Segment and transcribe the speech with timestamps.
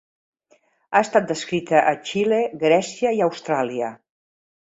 [0.93, 3.93] Ha estat descrita a Xile, Grècia i Austràlia.